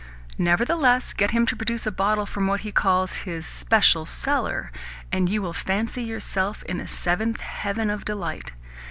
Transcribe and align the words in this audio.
Nevertheless, 0.39 1.13
get 1.13 1.29
him 1.29 1.45
to 1.45 1.55
produce 1.55 1.85
a 1.85 1.91
bottle 1.91 2.25
from 2.25 2.47
what 2.47 2.61
he 2.61 2.71
calls 2.71 3.17
his 3.17 3.45
'special 3.45 4.07
cellar,' 4.07 4.71
and 5.11 5.29
you 5.29 5.43
will 5.43 5.53
fancy 5.53 6.01
yourself 6.01 6.63
in 6.63 6.79
the 6.79 6.87
seventh 6.87 7.39
heaven 7.41 7.91
of 7.91 8.03
delight. 8.03 8.51